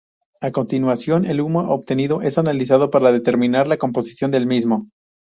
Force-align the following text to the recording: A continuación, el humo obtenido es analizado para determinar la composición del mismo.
A 0.41 0.51
continuación, 0.51 1.25
el 1.25 1.41
humo 1.41 1.69
obtenido 1.71 2.23
es 2.23 2.39
analizado 2.39 2.89
para 2.89 3.11
determinar 3.11 3.67
la 3.67 3.77
composición 3.77 4.31
del 4.31 4.47
mismo. 4.47 4.89